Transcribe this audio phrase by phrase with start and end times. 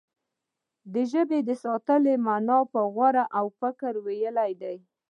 [0.93, 4.77] د ژبې د ساتنې معنا په غور او فکر ويل دي.